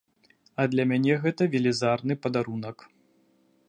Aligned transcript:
А 0.63 0.65
для 0.71 0.83
мяне 0.93 1.13
гэта 1.27 1.49
велізарны 1.57 2.13
падарунак. 2.25 2.77